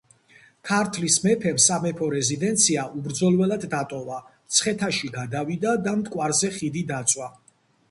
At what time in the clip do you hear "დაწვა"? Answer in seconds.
6.97-7.33